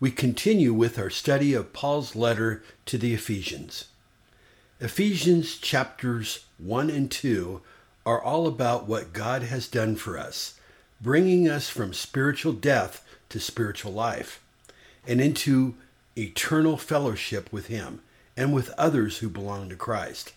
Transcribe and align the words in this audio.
we 0.00 0.10
continue 0.10 0.72
with 0.72 0.98
our 0.98 1.10
study 1.10 1.54
of 1.54 1.72
Paul's 1.72 2.14
letter 2.14 2.62
to 2.86 2.98
the 2.98 3.14
Ephesians. 3.14 3.86
Ephesians 4.80 5.56
chapters 5.56 6.44
1 6.58 6.88
and 6.88 7.10
2 7.10 7.60
are 8.06 8.22
all 8.22 8.46
about 8.46 8.86
what 8.86 9.12
God 9.12 9.42
has 9.42 9.66
done 9.66 9.96
for 9.96 10.16
us, 10.16 10.58
bringing 11.00 11.48
us 11.48 11.68
from 11.68 11.92
spiritual 11.92 12.52
death 12.52 13.04
to 13.28 13.40
spiritual 13.40 13.92
life 13.92 14.40
and 15.06 15.20
into 15.20 15.74
eternal 16.16 16.76
fellowship 16.76 17.52
with 17.52 17.66
Him 17.66 18.00
and 18.36 18.52
with 18.52 18.70
others 18.78 19.18
who 19.18 19.28
belong 19.28 19.68
to 19.68 19.76
Christ. 19.76 20.32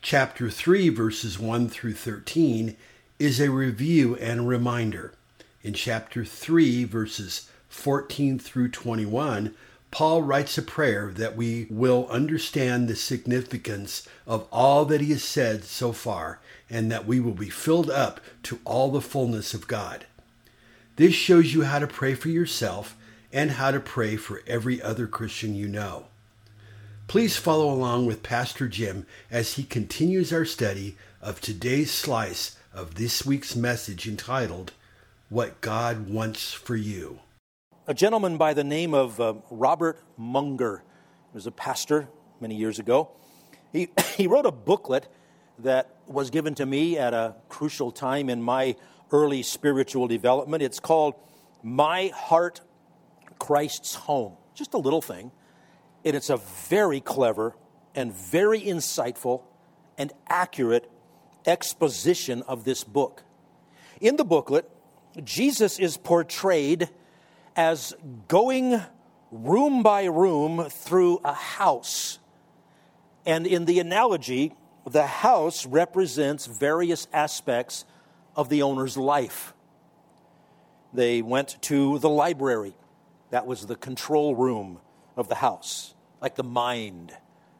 Chapter 0.00 0.48
3, 0.48 0.90
verses 0.90 1.38
1 1.40 1.68
through 1.68 1.94
13, 1.94 2.76
is 3.18 3.40
a 3.40 3.50
review 3.50 4.16
and 4.16 4.40
a 4.40 4.44
reminder. 4.44 5.12
In 5.62 5.74
chapter 5.74 6.24
3, 6.24 6.84
verses 6.84 7.48
14 7.72 8.38
through 8.38 8.68
21, 8.68 9.54
Paul 9.90 10.22
writes 10.22 10.56
a 10.56 10.62
prayer 10.62 11.10
that 11.16 11.36
we 11.36 11.66
will 11.68 12.06
understand 12.08 12.86
the 12.86 12.96
significance 12.96 14.06
of 14.26 14.46
all 14.52 14.84
that 14.84 15.00
he 15.00 15.10
has 15.10 15.24
said 15.24 15.64
so 15.64 15.92
far 15.92 16.38
and 16.70 16.92
that 16.92 17.06
we 17.06 17.18
will 17.18 17.34
be 17.34 17.50
filled 17.50 17.90
up 17.90 18.20
to 18.44 18.60
all 18.64 18.90
the 18.90 19.00
fullness 19.00 19.52
of 19.52 19.66
God. 19.66 20.06
This 20.96 21.14
shows 21.14 21.52
you 21.52 21.62
how 21.62 21.78
to 21.78 21.86
pray 21.86 22.14
for 22.14 22.28
yourself 22.28 22.96
and 23.32 23.52
how 23.52 23.70
to 23.70 23.80
pray 23.80 24.16
for 24.16 24.42
every 24.46 24.80
other 24.80 25.06
Christian 25.06 25.54
you 25.54 25.66
know. 25.66 26.06
Please 27.08 27.36
follow 27.36 27.70
along 27.70 28.06
with 28.06 28.22
Pastor 28.22 28.68
Jim 28.68 29.06
as 29.30 29.54
he 29.54 29.64
continues 29.64 30.32
our 30.32 30.44
study 30.44 30.96
of 31.20 31.40
today's 31.40 31.90
slice 31.90 32.56
of 32.72 32.94
this 32.94 33.26
week's 33.26 33.56
message 33.56 34.06
entitled, 34.06 34.72
What 35.28 35.60
God 35.60 36.08
Wants 36.08 36.52
for 36.52 36.76
You 36.76 37.20
a 37.86 37.94
gentleman 37.94 38.36
by 38.36 38.54
the 38.54 38.62
name 38.62 38.94
of 38.94 39.20
uh, 39.20 39.34
Robert 39.50 39.98
Munger. 40.16 40.84
He 41.32 41.34
was 41.34 41.48
a 41.48 41.50
pastor 41.50 42.08
many 42.40 42.54
years 42.54 42.78
ago. 42.78 43.10
He, 43.72 43.88
he 44.16 44.26
wrote 44.28 44.46
a 44.46 44.52
booklet 44.52 45.08
that 45.58 45.96
was 46.06 46.30
given 46.30 46.54
to 46.56 46.66
me 46.66 46.96
at 46.96 47.12
a 47.12 47.34
crucial 47.48 47.90
time 47.90 48.28
in 48.28 48.40
my 48.40 48.76
early 49.10 49.42
spiritual 49.42 50.06
development. 50.06 50.62
It's 50.62 50.78
called 50.78 51.14
My 51.62 52.12
Heart, 52.14 52.60
Christ's 53.38 53.96
Home. 53.96 54.34
Just 54.54 54.74
a 54.74 54.78
little 54.78 55.02
thing. 55.02 55.32
And 56.04 56.14
it's 56.14 56.30
a 56.30 56.36
very 56.68 57.00
clever 57.00 57.56
and 57.94 58.12
very 58.12 58.60
insightful 58.60 59.42
and 59.98 60.12
accurate 60.28 60.88
exposition 61.46 62.42
of 62.42 62.64
this 62.64 62.84
book. 62.84 63.24
In 64.00 64.16
the 64.16 64.24
booklet, 64.24 64.70
Jesus 65.24 65.78
is 65.78 65.96
portrayed 65.96 66.88
as 67.56 67.94
going 68.28 68.80
room 69.30 69.82
by 69.82 70.04
room 70.04 70.68
through 70.68 71.20
a 71.24 71.32
house. 71.32 72.18
And 73.24 73.46
in 73.46 73.64
the 73.64 73.78
analogy, 73.80 74.54
the 74.88 75.06
house 75.06 75.66
represents 75.66 76.46
various 76.46 77.06
aspects 77.12 77.84
of 78.36 78.48
the 78.48 78.62
owner's 78.62 78.96
life. 78.96 79.54
They 80.92 81.22
went 81.22 81.60
to 81.62 81.98
the 81.98 82.08
library, 82.08 82.74
that 83.30 83.46
was 83.46 83.66
the 83.66 83.76
control 83.76 84.34
room 84.34 84.78
of 85.16 85.28
the 85.28 85.34
house, 85.36 85.94
like 86.20 86.34
the 86.34 86.44
mind. 86.44 87.12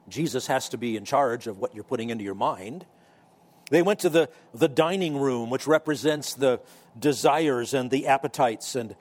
Jesus 0.08 0.46
has 0.48 0.68
to 0.70 0.78
be 0.78 0.96
in 0.96 1.04
charge 1.04 1.46
of 1.46 1.58
what 1.58 1.74
you're 1.74 1.84
putting 1.84 2.10
into 2.10 2.24
your 2.24 2.34
mind. 2.34 2.84
They 3.70 3.80
went 3.80 4.00
to 4.00 4.10
the, 4.10 4.28
the 4.52 4.68
dining 4.68 5.16
room, 5.16 5.48
which 5.48 5.66
represents 5.66 6.34
the 6.34 6.60
desires 6.98 7.72
and 7.72 7.90
the 7.90 8.08
appetites 8.08 8.74
and 8.74 8.94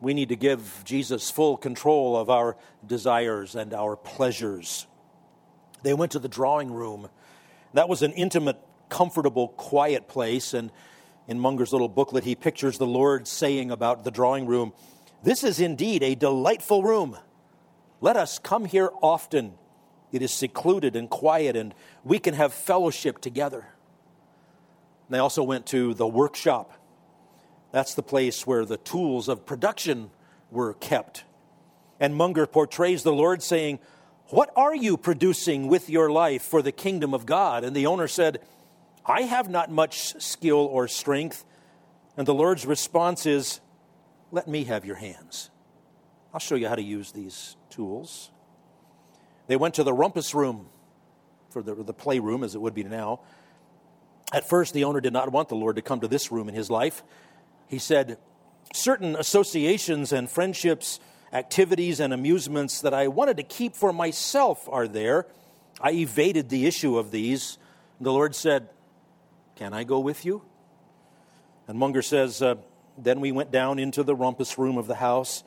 we 0.00 0.14
need 0.14 0.28
to 0.28 0.36
give 0.36 0.82
Jesus 0.84 1.30
full 1.30 1.56
control 1.56 2.16
of 2.16 2.28
our 2.28 2.56
desires 2.86 3.54
and 3.54 3.72
our 3.72 3.96
pleasures. 3.96 4.86
They 5.82 5.94
went 5.94 6.12
to 6.12 6.18
the 6.18 6.28
drawing 6.28 6.70
room. 6.72 7.08
That 7.72 7.88
was 7.88 8.02
an 8.02 8.12
intimate, 8.12 8.58
comfortable, 8.88 9.48
quiet 9.48 10.08
place. 10.08 10.54
And 10.54 10.70
in 11.28 11.40
Munger's 11.40 11.72
little 11.72 11.88
booklet, 11.88 12.24
he 12.24 12.34
pictures 12.34 12.78
the 12.78 12.86
Lord 12.86 13.26
saying 13.26 13.70
about 13.70 14.04
the 14.04 14.10
drawing 14.10 14.46
room 14.46 14.72
This 15.22 15.42
is 15.44 15.60
indeed 15.60 16.02
a 16.02 16.14
delightful 16.14 16.82
room. 16.82 17.16
Let 18.00 18.16
us 18.16 18.38
come 18.38 18.64
here 18.66 18.90
often. 19.02 19.54
It 20.12 20.22
is 20.22 20.32
secluded 20.32 20.94
and 20.94 21.10
quiet, 21.10 21.56
and 21.56 21.74
we 22.04 22.18
can 22.18 22.34
have 22.34 22.52
fellowship 22.52 23.20
together. 23.20 23.66
They 25.08 25.18
also 25.18 25.42
went 25.42 25.66
to 25.66 25.94
the 25.94 26.06
workshop 26.06 26.72
that's 27.76 27.94
the 27.94 28.02
place 28.02 28.46
where 28.46 28.64
the 28.64 28.78
tools 28.78 29.28
of 29.28 29.44
production 29.44 30.08
were 30.50 30.72
kept. 30.72 31.24
And 32.00 32.16
Munger 32.16 32.46
portrays 32.46 33.02
the 33.02 33.12
Lord 33.12 33.42
saying, 33.42 33.80
What 34.28 34.50
are 34.56 34.74
you 34.74 34.96
producing 34.96 35.68
with 35.68 35.90
your 35.90 36.10
life 36.10 36.40
for 36.40 36.62
the 36.62 36.72
kingdom 36.72 37.12
of 37.12 37.26
God? 37.26 37.64
And 37.64 37.76
the 37.76 37.84
owner 37.84 38.08
said, 38.08 38.40
I 39.04 39.22
have 39.22 39.50
not 39.50 39.70
much 39.70 40.14
skill 40.22 40.56
or 40.56 40.88
strength. 40.88 41.44
And 42.16 42.26
the 42.26 42.32
Lord's 42.32 42.64
response 42.64 43.26
is, 43.26 43.60
Let 44.32 44.48
me 44.48 44.64
have 44.64 44.86
your 44.86 44.96
hands. 44.96 45.50
I'll 46.32 46.40
show 46.40 46.54
you 46.54 46.68
how 46.68 46.76
to 46.76 46.82
use 46.82 47.12
these 47.12 47.56
tools. 47.68 48.30
They 49.48 49.56
went 49.56 49.74
to 49.74 49.84
the 49.84 49.92
rumpus 49.92 50.34
room, 50.34 50.70
for 51.50 51.62
the, 51.62 51.74
the 51.74 51.92
playroom 51.92 52.42
as 52.42 52.54
it 52.54 52.60
would 52.62 52.74
be 52.74 52.84
now. 52.84 53.20
At 54.32 54.48
first, 54.48 54.72
the 54.72 54.84
owner 54.84 55.02
did 55.02 55.12
not 55.12 55.30
want 55.30 55.50
the 55.50 55.56
Lord 55.56 55.76
to 55.76 55.82
come 55.82 56.00
to 56.00 56.08
this 56.08 56.32
room 56.32 56.48
in 56.48 56.54
his 56.54 56.70
life. 56.70 57.02
He 57.68 57.78
said, 57.78 58.18
Certain 58.72 59.16
associations 59.16 60.12
and 60.12 60.30
friendships, 60.30 61.00
activities, 61.32 62.00
and 62.00 62.12
amusements 62.12 62.80
that 62.82 62.92
I 62.94 63.08
wanted 63.08 63.36
to 63.38 63.42
keep 63.42 63.74
for 63.74 63.92
myself 63.92 64.68
are 64.70 64.88
there. 64.88 65.26
I 65.80 65.92
evaded 65.92 66.48
the 66.48 66.66
issue 66.66 66.98
of 66.98 67.10
these. 67.10 67.58
The 68.00 68.12
Lord 68.12 68.34
said, 68.34 68.68
Can 69.56 69.72
I 69.72 69.84
go 69.84 69.98
with 70.00 70.24
you? 70.24 70.42
And 71.68 71.78
Munger 71.78 72.02
says, 72.02 72.42
uh, 72.42 72.56
Then 72.98 73.20
we 73.20 73.32
went 73.32 73.50
down 73.50 73.78
into 73.78 74.02
the 74.02 74.14
rumpus 74.14 74.58
room 74.58 74.78
of 74.78 74.86
the 74.86 74.94
house, 74.96 75.42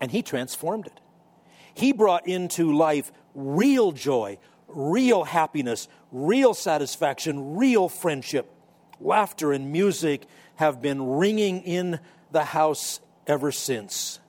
and 0.00 0.10
He 0.10 0.22
transformed 0.22 0.86
it. 0.86 1.00
He 1.74 1.92
brought 1.92 2.26
into 2.26 2.74
life 2.74 3.12
real 3.34 3.92
joy, 3.92 4.38
real 4.68 5.24
happiness, 5.24 5.88
real 6.10 6.54
satisfaction, 6.54 7.56
real 7.56 7.88
friendship, 7.88 8.50
laughter, 9.00 9.52
and 9.52 9.70
music 9.70 10.26
have 10.56 10.82
been 10.82 11.06
ringing 11.06 11.62
in 11.62 12.00
the 12.32 12.44
house 12.44 13.00
ever 13.26 13.52
since. 13.52 14.20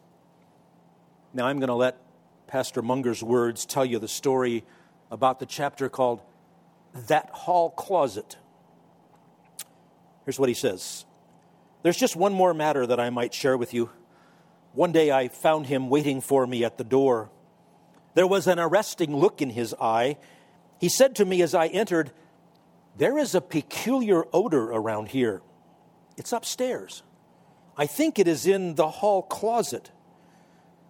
Now, 1.34 1.48
I'm 1.48 1.60
going 1.60 1.68
to 1.68 1.76
let 1.76 2.02
Pastor 2.48 2.82
Munger's 2.82 3.22
words 3.22 3.66
tell 3.66 3.86
you 3.86 4.00
the 4.00 4.08
story 4.08 4.64
about 5.12 5.40
the 5.40 5.46
chapter 5.46 5.90
called 5.90 6.22
That 7.08 7.30
Hall 7.32 7.70
Closet. 7.70 8.38
Here's 10.26 10.40
what 10.40 10.50
he 10.50 10.56
says 10.56 11.06
There's 11.84 11.98
just 11.98 12.16
one 12.16 12.34
more 12.34 12.54
matter 12.54 12.86
that 12.86 13.00
I 13.00 13.10
might 13.10 13.34
share 13.34 13.58
with 13.58 13.74
you. 13.74 13.90
One 14.74 14.92
day 14.92 15.12
I 15.12 15.28
found 15.28 15.68
him 15.68 15.90
waiting 15.90 16.22
for 16.22 16.46
me 16.46 16.64
at 16.64 16.78
the 16.78 16.84
door. 16.84 17.30
There 18.14 18.28
was 18.28 18.48
an 18.48 18.60
arresting 18.60 19.16
look 19.16 19.42
in 19.42 19.50
his 19.50 19.74
eye. 19.80 20.18
He 20.80 20.90
said 20.90 21.16
to 21.16 21.26
me 21.26 21.42
as 21.42 21.54
I 21.56 21.68
entered, 21.68 22.12
There 22.98 23.18
is 23.18 23.36
a 23.36 23.42
peculiar 23.42 24.26
odor 24.34 24.66
around 24.66 25.10
here. 25.10 25.42
It's 26.18 26.34
upstairs. 26.34 27.04
I 27.78 27.86
think 27.86 28.18
it 28.18 28.28
is 28.28 28.48
in 28.48 28.76
the 28.76 28.90
hall 28.90 29.22
closet. 29.22 29.92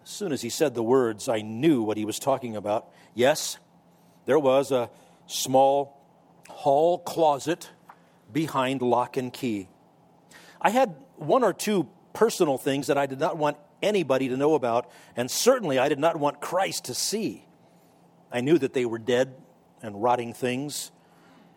As 0.03 0.09
soon 0.09 0.31
as 0.31 0.41
he 0.41 0.49
said 0.49 0.73
the 0.73 0.81
words, 0.81 1.27
I 1.27 1.41
knew 1.41 1.83
what 1.83 1.97
he 1.97 2.05
was 2.05 2.17
talking 2.17 2.55
about. 2.55 2.87
Yes, 3.13 3.57
there 4.25 4.39
was 4.39 4.71
a 4.71 4.89
small 5.25 6.01
hall 6.47 6.99
closet 6.99 7.69
behind 8.31 8.81
lock 8.81 9.17
and 9.17 9.33
key. 9.33 9.67
I 10.61 10.69
had 10.69 10.95
one 11.17 11.43
or 11.43 11.51
two 11.51 11.89
personal 12.13 12.57
things 12.57 12.87
that 12.87 12.97
I 12.97 13.05
did 13.05 13.19
not 13.19 13.37
want 13.37 13.57
anybody 13.83 14.29
to 14.29 14.37
know 14.37 14.55
about, 14.55 14.89
and 15.15 15.29
certainly 15.29 15.77
I 15.77 15.89
did 15.89 15.99
not 15.99 16.17
want 16.17 16.39
Christ 16.39 16.85
to 16.85 16.93
see. 16.93 17.45
I 18.31 18.41
knew 18.41 18.57
that 18.57 18.73
they 18.73 18.85
were 18.85 18.97
dead 18.97 19.35
and 19.81 20.01
rotting 20.01 20.33
things, 20.33 20.91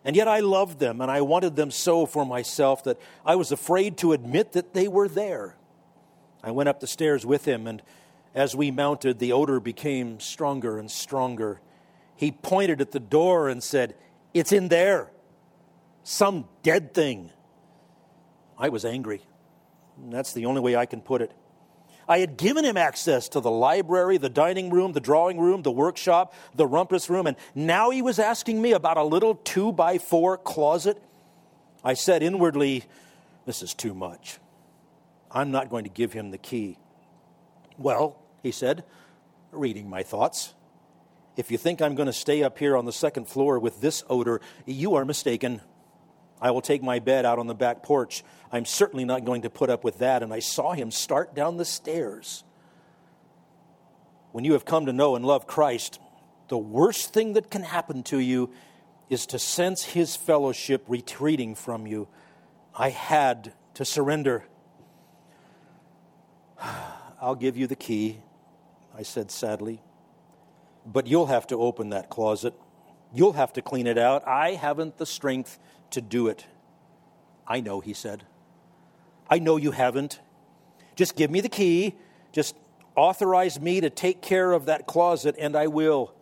and 0.03 0.15
yet 0.15 0.27
I 0.27 0.39
loved 0.39 0.79
them 0.79 1.01
and 1.01 1.11
I 1.11 1.21
wanted 1.21 1.55
them 1.55 1.71
so 1.71 2.05
for 2.05 2.25
myself 2.25 2.83
that 2.85 2.99
I 3.25 3.35
was 3.35 3.51
afraid 3.51 3.97
to 3.97 4.13
admit 4.13 4.53
that 4.53 4.73
they 4.73 4.87
were 4.87 5.07
there. 5.07 5.55
I 6.43 6.51
went 6.51 6.69
up 6.69 6.79
the 6.79 6.87
stairs 6.87 7.25
with 7.25 7.45
him 7.45 7.67
and 7.67 7.81
As 8.33 8.55
we 8.55 8.71
mounted, 8.71 9.19
the 9.19 9.33
odor 9.33 9.59
became 9.59 10.19
stronger 10.19 10.79
and 10.79 10.89
stronger. 10.89 11.59
He 12.15 12.31
pointed 12.31 12.79
at 12.79 12.91
the 12.91 12.99
door 12.99 13.49
and 13.49 13.61
said, 13.61 13.95
It's 14.33 14.51
in 14.51 14.69
there. 14.69 15.11
Some 16.03 16.47
dead 16.63 16.93
thing. 16.93 17.29
I 18.57 18.69
was 18.69 18.85
angry. 18.85 19.21
That's 20.09 20.33
the 20.33 20.45
only 20.45 20.61
way 20.61 20.75
I 20.75 20.85
can 20.85 21.01
put 21.01 21.21
it. 21.21 21.33
I 22.11 22.19
had 22.19 22.35
given 22.35 22.65
him 22.65 22.75
access 22.75 23.29
to 23.29 23.39
the 23.39 23.49
library, 23.49 24.17
the 24.17 24.27
dining 24.27 24.69
room, 24.69 24.91
the 24.91 24.99
drawing 24.99 25.39
room, 25.39 25.61
the 25.61 25.71
workshop, 25.71 26.33
the 26.53 26.67
rumpus 26.67 27.09
room, 27.09 27.25
and 27.25 27.37
now 27.55 27.89
he 27.89 28.01
was 28.01 28.19
asking 28.19 28.61
me 28.61 28.73
about 28.73 28.97
a 28.97 29.03
little 29.03 29.35
two 29.35 29.71
by 29.71 29.97
four 29.97 30.37
closet. 30.37 31.01
I 31.85 31.93
said 31.93 32.21
inwardly, 32.21 32.83
This 33.45 33.63
is 33.63 33.73
too 33.73 33.93
much. 33.93 34.39
I'm 35.31 35.51
not 35.51 35.69
going 35.69 35.85
to 35.85 35.89
give 35.89 36.11
him 36.11 36.31
the 36.31 36.37
key. 36.37 36.77
Well, 37.77 38.21
he 38.43 38.51
said, 38.51 38.83
reading 39.53 39.89
my 39.89 40.03
thoughts, 40.03 40.53
if 41.37 41.49
you 41.49 41.57
think 41.57 41.81
I'm 41.81 41.95
going 41.95 42.07
to 42.07 42.13
stay 42.13 42.43
up 42.43 42.57
here 42.57 42.75
on 42.75 42.83
the 42.83 42.91
second 42.91 43.29
floor 43.29 43.57
with 43.57 43.79
this 43.79 44.03
odor, 44.09 44.41
you 44.65 44.95
are 44.95 45.05
mistaken. 45.05 45.61
I 46.41 46.51
will 46.51 46.61
take 46.61 46.81
my 46.81 46.99
bed 46.99 47.25
out 47.25 47.37
on 47.37 47.47
the 47.47 47.53
back 47.53 47.83
porch. 47.83 48.23
I'm 48.51 48.65
certainly 48.65 49.05
not 49.05 49.25
going 49.25 49.43
to 49.43 49.49
put 49.49 49.69
up 49.69 49.83
with 49.83 49.99
that. 49.99 50.23
And 50.23 50.33
I 50.33 50.39
saw 50.39 50.73
him 50.73 50.89
start 50.89 51.35
down 51.35 51.57
the 51.57 51.65
stairs. 51.65 52.43
When 54.31 54.43
you 54.43 54.53
have 54.53 54.65
come 54.65 54.87
to 54.87 54.93
know 54.93 55.15
and 55.15 55.23
love 55.23 55.45
Christ, 55.45 55.99
the 56.47 56.57
worst 56.57 57.13
thing 57.13 57.33
that 57.33 57.51
can 57.51 57.63
happen 57.63 58.01
to 58.03 58.17
you 58.17 58.49
is 59.09 59.25
to 59.27 59.39
sense 59.39 59.83
his 59.83 60.15
fellowship 60.15 60.83
retreating 60.87 61.53
from 61.53 61.85
you. 61.85 62.07
I 62.75 62.89
had 62.89 63.53
to 63.75 63.85
surrender. 63.85 64.45
I'll 67.21 67.35
give 67.35 67.55
you 67.55 67.67
the 67.67 67.75
key, 67.75 68.19
I 68.97 69.03
said 69.03 69.29
sadly. 69.29 69.81
But 70.85 71.05
you'll 71.05 71.27
have 71.27 71.45
to 71.47 71.57
open 71.57 71.89
that 71.89 72.09
closet. 72.09 72.55
You'll 73.13 73.33
have 73.33 73.53
to 73.53 73.61
clean 73.61 73.87
it 73.87 73.97
out. 73.97 74.27
I 74.27 74.51
haven't 74.51 74.97
the 74.97 75.05
strength 75.05 75.59
to 75.91 76.01
do 76.01 76.27
it. 76.27 76.45
I 77.47 77.59
know, 77.59 77.79
he 77.79 77.93
said. 77.93 78.23
I 79.29 79.39
know 79.39 79.57
you 79.57 79.71
haven't. 79.71 80.19
Just 80.95 81.15
give 81.15 81.31
me 81.31 81.41
the 81.41 81.49
key. 81.49 81.95
Just 82.31 82.55
authorize 82.95 83.59
me 83.59 83.81
to 83.81 83.89
take 83.89 84.21
care 84.21 84.51
of 84.51 84.65
that 84.65 84.87
closet, 84.87 85.35
and 85.37 85.55
I 85.55 85.67
will. 85.67 86.13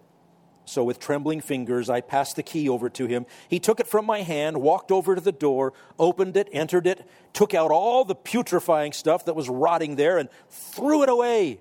So, 0.66 0.84
with 0.84 1.00
trembling 1.00 1.42
fingers, 1.42 1.90
I 1.90 2.02
passed 2.02 2.36
the 2.36 2.44
key 2.44 2.70
over 2.70 2.90
to 2.90 3.08
him. 3.08 3.26
He 3.48 3.60
took 3.60 3.80
it 3.80 3.88
from 3.88 4.06
my 4.06 4.22
hand, 4.22 4.62
walked 4.62 4.92
over 4.92 5.16
to 5.16 5.22
the 5.22 5.32
door, 5.32 5.74
opened 5.98 6.38
it, 6.38 6.48
entered 6.52 6.86
it, 6.86 7.08
took 7.34 7.56
out 7.56 7.72
all 7.72 8.06
the 8.06 8.14
putrefying 8.14 8.94
stuff 8.94 9.26
that 9.26 9.36
was 9.36 9.50
rotting 9.50 9.96
there, 9.96 10.20
and 10.20 10.30
threw 10.50 11.02
it 11.02 11.10
away. 11.10 11.60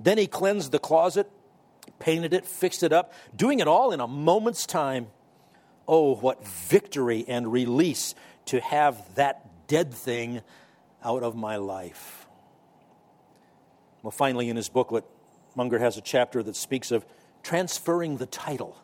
Then 0.00 0.16
he 0.16 0.26
cleansed 0.26 0.72
the 0.72 0.78
closet, 0.78 1.30
painted 1.98 2.32
it, 2.32 2.46
fixed 2.46 2.82
it 2.82 2.92
up, 2.92 3.12
doing 3.34 3.60
it 3.60 3.68
all 3.68 3.92
in 3.92 4.00
a 4.00 4.06
moment's 4.06 4.66
time. 4.66 5.08
Oh, 5.86 6.14
what 6.14 6.46
victory 6.46 7.24
and 7.26 7.50
release 7.50 8.14
to 8.46 8.60
have 8.60 9.14
that 9.14 9.66
dead 9.66 9.92
thing 9.92 10.42
out 11.04 11.22
of 11.22 11.36
my 11.36 11.56
life. 11.56 12.26
Well, 14.02 14.10
finally, 14.10 14.48
in 14.48 14.56
his 14.56 14.68
booklet, 14.68 15.04
Munger 15.54 15.78
has 15.78 15.96
a 15.96 16.00
chapter 16.00 16.42
that 16.42 16.56
speaks 16.56 16.90
of 16.90 17.04
transferring 17.42 18.16
the 18.16 18.26
title. 18.26 18.76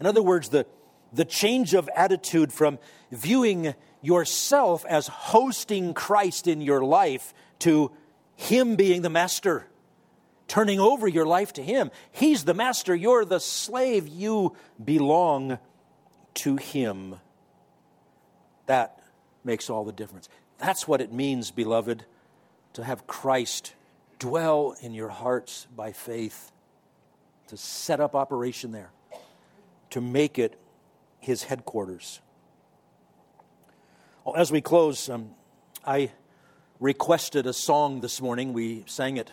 In 0.00 0.06
other 0.06 0.22
words, 0.22 0.48
the, 0.48 0.66
the 1.12 1.24
change 1.24 1.74
of 1.74 1.88
attitude 1.94 2.52
from 2.52 2.78
viewing 3.10 3.74
yourself 4.02 4.84
as 4.86 5.06
hosting 5.06 5.94
Christ 5.94 6.46
in 6.46 6.60
your 6.60 6.84
life 6.84 7.32
to 7.60 7.90
Him 8.36 8.76
being 8.76 9.02
the 9.02 9.10
master, 9.10 9.66
turning 10.48 10.80
over 10.80 11.08
your 11.08 11.26
life 11.26 11.52
to 11.54 11.62
Him. 11.62 11.90
He's 12.12 12.44
the 12.44 12.54
master, 12.54 12.94
you're 12.94 13.24
the 13.24 13.40
slave, 13.40 14.08
you 14.08 14.56
belong 14.82 15.58
to 16.34 16.56
Him. 16.56 17.16
That 18.66 19.02
makes 19.44 19.68
all 19.68 19.84
the 19.84 19.92
difference. 19.92 20.28
That's 20.58 20.88
what 20.88 21.00
it 21.00 21.12
means, 21.12 21.50
beloved, 21.50 22.04
to 22.74 22.84
have 22.84 23.06
Christ 23.06 23.74
dwell 24.18 24.74
in 24.80 24.94
your 24.94 25.10
hearts 25.10 25.66
by 25.74 25.92
faith 25.92 26.50
to 27.48 27.56
set 27.56 28.00
up 28.00 28.14
operation 28.14 28.72
there, 28.72 28.90
to 29.90 30.00
make 30.00 30.38
it 30.38 30.58
his 31.20 31.44
headquarters. 31.44 32.20
Well, 34.24 34.36
as 34.36 34.50
we 34.50 34.60
close, 34.60 35.08
um, 35.08 35.30
I 35.86 36.10
requested 36.80 37.46
a 37.46 37.52
song 37.52 38.00
this 38.00 38.20
morning. 38.20 38.52
We 38.52 38.84
sang 38.86 39.18
it 39.18 39.30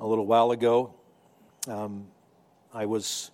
a 0.00 0.06
little 0.06 0.26
while 0.26 0.50
ago. 0.50 0.94
Um, 1.68 2.06
I 2.72 2.86
was 2.86 3.30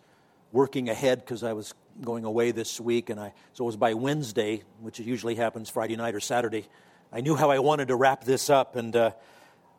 working 0.53 0.89
ahead 0.89 1.21
because 1.21 1.43
I 1.43 1.53
was 1.53 1.75
going 2.03 2.25
away 2.25 2.51
this 2.51 2.81
week, 2.81 3.11
and 3.11 3.19
I 3.19 3.33
so 3.53 3.65
it 3.65 3.67
was 3.67 3.77
by 3.77 3.95
Wednesday, 3.95 4.63
which 4.81 5.01
usually 5.01 5.35
happens 5.35 5.69
Friday 5.69 5.97
night 5.97 6.15
or 6.15 6.21
Saturday. 6.21 6.67
I 7.13 7.21
knew 7.21 7.35
how 7.35 7.51
I 7.51 7.59
wanted 7.59 7.89
to 7.89 7.97
wrap 7.97 8.25
this 8.25 8.51
up, 8.51 8.77
and 8.77 8.95
uh, 8.95 9.13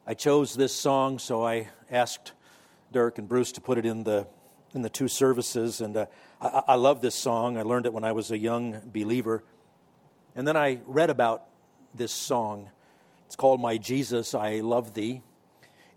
I 0.05 0.13
chose 0.13 0.53
this 0.53 0.73
song. 0.73 1.19
So 1.19 1.45
I 1.45 1.69
asked 1.89 2.33
Dirk 2.91 3.17
and 3.17 3.27
Bruce 3.27 3.51
to 3.53 3.61
put 3.61 3.77
it 3.77 3.85
in 3.85 4.03
the 4.03 4.27
in 4.73 4.81
the 4.81 4.89
two 4.89 5.07
services. 5.07 5.81
And 5.81 5.95
uh, 5.97 6.05
I, 6.41 6.63
I 6.69 6.75
love 6.75 7.01
this 7.01 7.15
song. 7.15 7.57
I 7.57 7.63
learned 7.63 7.85
it 7.85 7.93
when 7.93 8.03
I 8.03 8.11
was 8.11 8.31
a 8.31 8.37
young 8.37 8.81
believer. 8.93 9.43
And 10.35 10.47
then 10.47 10.55
I 10.55 10.79
read 10.85 11.09
about 11.09 11.45
this 11.93 12.11
song. 12.11 12.69
It's 13.25 13.35
called 13.35 13.61
My 13.61 13.77
Jesus, 13.77 14.33
I 14.33 14.59
Love 14.59 14.93
Thee. 14.93 15.21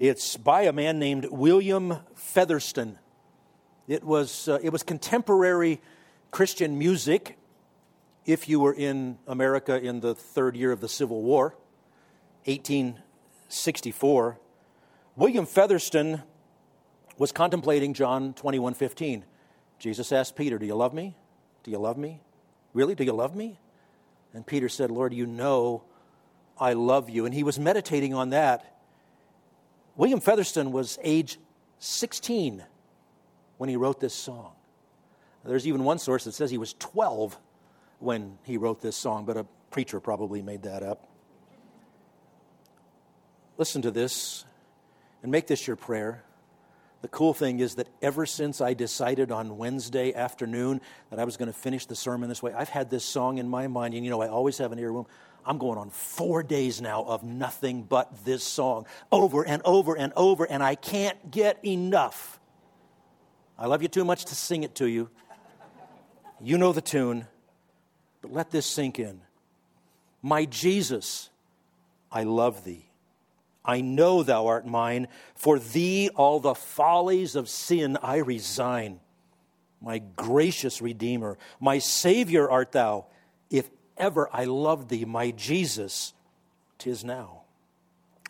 It's 0.01 0.37
by 0.37 0.63
a 0.63 0.73
man 0.73 0.99
named 0.99 1.27
William 1.31 1.99
Featherston. 2.17 2.99
It 3.87 4.03
was, 4.03 4.49
uh, 4.49 4.59
it 4.61 4.71
was 4.71 4.83
contemporary 4.83 5.81
Christian 6.33 6.77
music 6.79 7.39
if 8.27 8.49
you 8.49 8.59
were 8.59 8.73
in 8.73 9.19
America 9.29 9.81
in 9.81 10.01
the 10.01 10.17
third 10.17 10.57
year 10.57 10.73
of 10.73 10.81
the 10.81 10.89
Civil 10.89 11.23
War, 11.23 11.55
1864. 12.47 14.41
William 15.15 15.47
Featherston 15.47 16.23
was 17.17 17.31
contemplating 17.31 17.95
John 17.95 18.35
21 18.35 18.75
15. 18.75 19.25
Jesus 19.79 20.11
asked 20.11 20.35
Peter, 20.35 20.59
Do 20.59 20.67
you 20.67 20.75
love 20.75 20.93
me? 20.93 21.17
Do 21.63 21.71
you 21.71 21.79
love 21.79 21.97
me? 21.97 22.21
Really? 22.73 22.97
Do 22.97 23.05
you 23.05 23.13
love 23.13 23.37
me? 23.37 23.61
And 24.33 24.45
Peter 24.45 24.69
said, 24.69 24.91
Lord, 24.91 25.15
you 25.15 25.27
know 25.27 25.85
I 26.59 26.73
love 26.73 27.09
you. 27.09 27.27
And 27.27 27.33
he 27.33 27.45
was 27.45 27.61
meditating 27.61 28.13
on 28.13 28.31
that. 28.31 28.74
William 29.97 30.21
Featherston 30.21 30.73
was 30.73 30.99
age 31.03 31.39
16 31.79 32.65
when 33.59 33.69
he 33.69 33.77
wrote 33.77 34.01
this 34.01 34.15
song. 34.15 34.53
There's 35.45 35.67
even 35.67 35.85
one 35.85 35.99
source 35.99 36.25
that 36.25 36.33
says 36.33 36.51
he 36.51 36.59
was 36.59 36.75
12 36.75 37.39
when 37.99 38.39
he 38.45 38.57
wrote 38.57 38.81
this 38.81 38.97
song, 38.97 39.25
but 39.25 39.37
a 39.37 39.47
preacher 39.71 40.01
probably 40.01 40.43
made 40.43 40.63
that 40.63 40.83
up. 40.83 41.09
Listen 43.57 43.83
to 43.83 43.91
this 43.91 44.45
and 45.23 45.31
make 45.31 45.47
this 45.47 45.67
your 45.67 45.77
prayer. 45.77 46.25
The 47.03 47.09
cool 47.09 47.35
thing 47.35 47.61
is 47.61 47.75
that 47.75 47.89
ever 48.01 48.25
since 48.25 48.63
I 48.63 48.73
decided 48.73 49.31
on 49.31 49.59
Wednesday 49.59 50.15
afternoon 50.15 50.81
that 51.11 51.19
I 51.19 51.25
was 51.25 51.37
going 51.37 51.53
to 51.53 51.59
finish 51.59 51.85
the 51.85 51.95
sermon 51.95 52.31
this 52.31 52.43
way, 52.43 52.55
I've 52.55 52.71
had 52.71 52.89
this 52.89 53.05
song 53.05 53.37
in 53.37 53.47
my 53.47 53.67
mind. 53.67 53.93
And 53.95 54.05
you 54.05 54.11
know, 54.11 54.23
I 54.23 54.29
always 54.29 54.57
have 54.59 54.73
an 54.73 54.79
earworm. 54.79 55.07
I'm 55.47 55.59
going 55.59 55.79
on 55.79 55.91
four 55.91 56.43
days 56.43 56.81
now 56.81 57.05
of 57.05 57.23
nothing 57.23 57.83
but 57.83 58.25
this 58.25 58.43
song 58.43 58.87
over 59.13 59.47
and 59.47 59.61
over 59.65 59.97
and 59.97 60.13
over, 60.17 60.45
and 60.45 60.63
I 60.63 60.75
can't 60.75 61.31
get 61.31 61.65
enough. 61.65 62.41
I 63.59 63.67
love 63.67 63.83
you 63.83 63.89
too 63.89 64.05
much 64.05 64.25
to 64.27 64.35
sing 64.35 64.63
it 64.63 64.75
to 64.77 64.87
you. 64.87 65.11
You 66.41 66.59
know 66.59 66.73
the 66.73 66.81
tune, 66.81 67.27
but 68.21 68.33
let 68.33 68.51
this 68.51 68.67
sink 68.67 68.99
in. 68.99 69.21
My 70.23 70.47
Jesus, 70.47 71.31
I 72.11 72.25
love 72.25 72.65
thee. 72.65 72.87
I 73.65 73.81
know 73.81 74.23
thou 74.23 74.47
art 74.47 74.67
mine. 74.67 75.09
For 75.35 75.59
thee 75.59 76.11
all 76.15 76.41
the 76.41 76.55
follies 76.55 77.35
of 77.37 77.49
sin 77.49 77.97
I 78.03 78.17
resign. 78.17 79.01
My 79.81 79.99
gracious 79.99 80.81
Redeemer, 80.81 81.39
my 81.61 81.79
Savior 81.79 82.51
art 82.51 82.73
thou. 82.73 83.07
If 83.51 83.71
ever 83.97 84.29
I 84.33 84.45
loved 84.45 84.89
thee, 84.89 85.05
my 85.05 85.31
Jesus, 85.31 86.13
tis 86.79 87.05
now. 87.05 87.43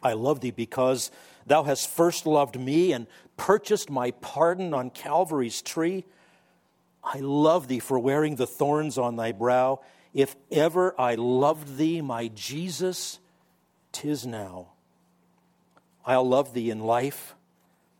I 0.03 0.13
love 0.13 0.41
thee 0.41 0.51
because 0.51 1.11
thou 1.47 1.63
hast 1.63 1.89
first 1.89 2.27
loved 2.27 2.61
me 2.61 2.93
and 2.93 3.07
purchased 3.37 3.91
my 3.91 4.11
pardon 4.13 4.75
on 4.75 4.91
Calvary's 4.91 5.63
tree. 5.63 6.05
I 7.03 7.21
love 7.21 7.69
thee 7.69 7.79
for 7.79 7.99
wearing 7.99 8.37
the 8.37 8.47
thorns 8.47 8.99
on 8.99 9.17
thy 9.17 9.33
brow. 9.33 9.81
If 10.13 10.37
ever 10.51 10.95
I 10.99 11.17
loved 11.17 11.77
thee, 11.77 12.01
my 12.01 12.29
Jesus, 12.29 13.19
tis 13.93 14.27
now. 14.27 14.69
I'll 16.07 16.29
love 16.29 16.55
thee 16.55 16.71
in 16.71 16.81
life. 16.81 17.35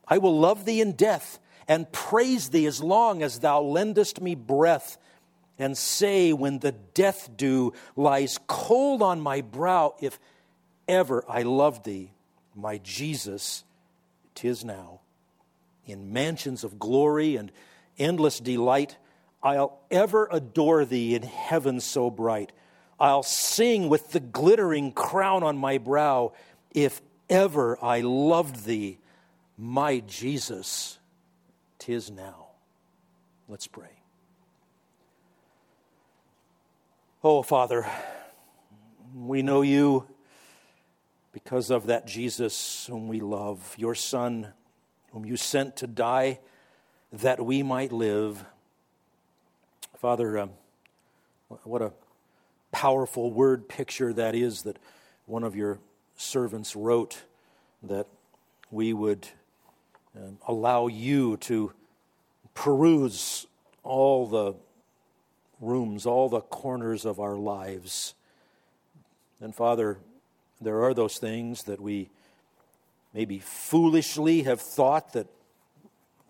I 0.07 0.19
will 0.19 0.39
love 0.39 0.65
thee 0.65 0.81
in 0.81 0.93
death 0.93 1.39
and 1.67 1.91
praise 1.91 2.51
thee 2.51 2.67
as 2.67 2.83
long 2.83 3.23
as 3.23 3.41
thou 3.41 3.61
lendest 3.63 4.21
me 4.21 4.35
breath 4.35 4.99
and 5.59 5.77
say 5.77 6.33
when 6.33 6.59
the 6.59 6.73
death 6.73 7.31
dew 7.37 7.73
lies 7.97 8.39
cold 8.47 9.03
on 9.03 9.21
my 9.21 9.41
brow, 9.41 9.95
if 10.01 10.19
ever 10.89 11.25
I 11.29 11.43
loved 11.43 11.85
thee, 11.85 12.13
my 12.55 12.79
Jesus, 12.79 13.65
tis 14.35 14.65
now. 14.65 15.01
In 15.87 16.13
mansions 16.13 16.65
of 16.65 16.79
glory 16.79 17.37
and 17.37 17.53
endless 17.99 18.41
delight, 18.41 18.97
I'll 19.43 19.79
ever 19.91 20.29
adore 20.33 20.85
thee 20.85 21.15
in 21.15 21.23
heaven 21.23 21.81
so 21.81 22.11
bright. 22.11 22.53
I'll 22.99 23.23
sing 23.23 23.89
with 23.89 24.13
the 24.13 24.21
glittering 24.21 24.93
crown 24.93 25.43
on 25.43 25.57
my 25.57 25.79
brow 25.79 26.33
if 26.75 27.03
ever 27.29 27.79
I 27.83 28.01
loved 28.01 28.65
thee, 28.65 28.99
my 29.59 30.01
Jesus, 30.01 30.99
tis 31.79 32.11
now. 32.11 32.47
Let's 33.49 33.67
pray. 33.67 33.94
Oh, 37.27 37.43
Father, 37.43 37.87
we 39.15 39.41
know 39.41 39.63
you 39.63 40.07
because 41.33 41.71
of 41.71 41.87
that 41.87 42.07
Jesus 42.07 42.85
whom 42.87 43.09
we 43.09 43.21
love, 43.21 43.75
your 43.79 43.95
Son, 43.95 44.49
whom 45.11 45.25
you 45.25 45.39
sent 45.39 45.75
to 45.77 45.87
die 45.87 46.41
that 47.15 47.43
we 47.43 47.63
might 47.63 47.93
live. 47.93 48.45
Father, 49.97 50.39
um, 50.39 50.51
what 51.63 51.81
a 51.81 51.95
powerful 52.73 53.31
word 53.33 53.71
picture 53.71 54.13
that 54.13 54.35
is 54.35 54.65
that 54.65 54.79
one 55.25 55.45
of 55.45 55.57
your 55.57 55.79
servants 56.19 56.77
wrote 56.77 57.23
that 57.83 58.07
we 58.71 58.93
would 58.93 59.27
um, 60.15 60.37
allow 60.47 60.89
you 60.89 61.39
to 61.39 61.73
peruse 62.53 63.47
all 63.83 64.27
the 64.27 64.55
rooms, 65.61 66.07
all 66.07 66.29
the 66.29 66.41
corners 66.41 67.05
of 67.05 67.21
our 67.21 67.37
lives. 67.37 68.15
And 69.41 69.55
Father, 69.55 69.99
there 70.61 70.83
are 70.83 70.95
those 70.95 71.19
things 71.19 71.65
that 71.65 71.81
we 71.81 72.11
maybe 73.13 73.39
foolishly 73.39 74.43
have 74.43 74.61
thought 74.61 75.13
that 75.13 75.27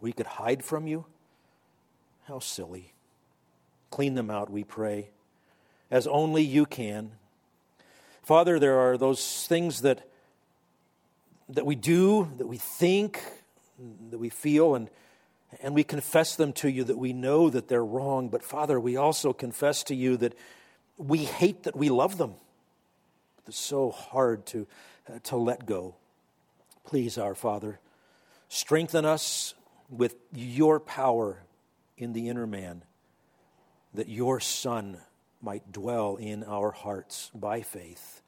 we 0.00 0.12
could 0.12 0.26
hide 0.26 0.64
from 0.64 0.86
you. 0.86 1.06
How 2.28 2.38
silly. 2.38 2.92
Clean 3.90 4.14
them 4.14 4.30
out, 4.30 4.50
we 4.50 4.64
pray, 4.64 5.10
as 5.90 6.06
only 6.06 6.42
you 6.42 6.66
can. 6.66 7.12
Father, 8.22 8.58
there 8.58 8.78
are 8.78 8.98
those 8.98 9.46
things 9.46 9.82
that, 9.82 10.08
that 11.48 11.66
we 11.66 11.76
do, 11.76 12.30
that 12.38 12.46
we 12.46 12.56
think, 12.56 13.20
that 14.10 14.18
we 14.18 14.30
feel, 14.30 14.74
and, 14.74 14.90
and 15.62 15.74
we 15.74 15.84
confess 15.84 16.36
them 16.36 16.52
to 16.54 16.70
you 16.70 16.84
that 16.84 16.98
we 16.98 17.12
know 17.12 17.50
that 17.50 17.68
they're 17.68 17.84
wrong. 17.84 18.28
But 18.28 18.42
Father, 18.42 18.78
we 18.80 18.96
also 18.96 19.32
confess 19.32 19.82
to 19.84 19.94
you 19.94 20.16
that 20.18 20.34
we 20.96 21.18
hate 21.18 21.64
that 21.64 21.76
we 21.76 21.88
love 21.88 22.18
them. 22.18 22.34
It's 23.46 23.58
so 23.58 23.90
hard 23.90 24.46
to, 24.46 24.66
uh, 25.08 25.18
to 25.24 25.36
let 25.36 25.66
go. 25.66 25.96
Please, 26.84 27.18
our 27.18 27.34
Father, 27.34 27.78
strengthen 28.48 29.04
us 29.04 29.54
with 29.90 30.16
your 30.32 30.80
power 30.80 31.42
in 31.96 32.12
the 32.12 32.28
inner 32.28 32.46
man, 32.46 32.82
that 33.92 34.08
your 34.08 34.40
Son 34.40 34.98
might 35.40 35.70
dwell 35.72 36.16
in 36.16 36.42
our 36.44 36.70
hearts 36.70 37.30
by 37.34 37.60
faith 37.60 38.22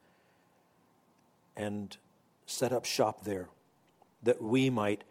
and 1.57 1.97
set 2.47 2.73
up 2.73 2.85
shop 2.85 3.25
there, 3.25 3.49
that 4.23 4.43
we 4.43 4.71
might 4.71 5.03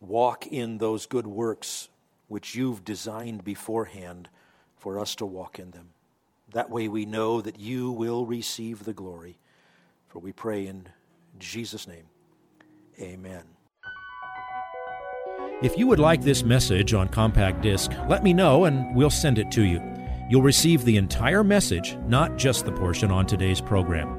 walk 0.00 0.46
in 0.46 0.78
those 0.78 1.06
good 1.06 1.26
works 1.26 1.88
which 2.28 2.54
you've 2.54 2.84
designed 2.84 3.44
beforehand 3.44 4.28
for 4.76 4.98
us 4.98 5.14
to 5.16 5.26
walk 5.26 5.58
in 5.58 5.70
them. 5.70 5.88
That 6.52 6.70
way 6.70 6.88
we 6.88 7.04
know 7.04 7.40
that 7.40 7.58
you 7.58 7.90
will 7.90 8.24
receive 8.24 8.84
the 8.84 8.92
glory. 8.92 9.38
For 10.08 10.18
we 10.20 10.32
pray 10.32 10.66
in 10.66 10.88
Jesus' 11.38 11.86
name. 11.86 12.04
Amen. 13.00 13.44
If 15.60 15.76
you 15.76 15.86
would 15.88 15.98
like 15.98 16.22
this 16.22 16.44
message 16.44 16.94
on 16.94 17.08
compact 17.08 17.62
disc, 17.62 17.90
let 18.08 18.22
me 18.22 18.32
know 18.32 18.64
and 18.64 18.94
we'll 18.94 19.10
send 19.10 19.38
it 19.38 19.50
to 19.52 19.64
you. 19.64 19.82
You'll 20.30 20.42
receive 20.42 20.84
the 20.84 20.96
entire 20.96 21.42
message, 21.42 21.96
not 22.06 22.36
just 22.36 22.64
the 22.64 22.72
portion 22.72 23.10
on 23.10 23.26
today's 23.26 23.60
program. 23.60 24.18